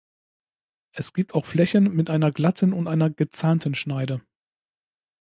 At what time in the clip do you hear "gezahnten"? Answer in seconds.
3.11-3.75